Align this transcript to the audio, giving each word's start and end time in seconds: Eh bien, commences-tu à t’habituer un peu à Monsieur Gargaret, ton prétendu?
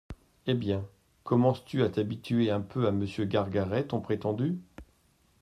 Eh 0.47 0.55
bien, 0.55 0.89
commences-tu 1.23 1.83
à 1.83 1.89
t’habituer 1.91 2.49
un 2.49 2.59
peu 2.61 2.87
à 2.87 2.91
Monsieur 2.91 3.25
Gargaret, 3.25 3.85
ton 3.85 4.01
prétendu? 4.01 4.59